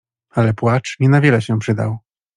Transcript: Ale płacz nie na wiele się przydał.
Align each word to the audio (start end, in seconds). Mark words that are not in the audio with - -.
Ale 0.29 0.53
płacz 0.53 0.97
nie 0.99 1.09
na 1.09 1.21
wiele 1.21 1.41
się 1.41 1.59
przydał. 1.59 1.97